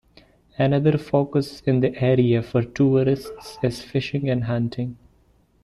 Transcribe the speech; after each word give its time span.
Another 0.57 0.97
focus 0.97 1.61
in 1.61 1.81
the 1.81 1.95
area 2.01 2.41
for 2.41 2.63
tourists 2.63 3.59
is 3.61 3.83
fishing 3.83 4.27
and 4.31 4.45
hunting. 4.45 4.97